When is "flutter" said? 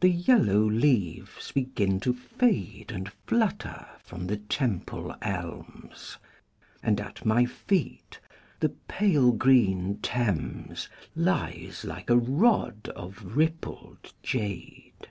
3.26-3.86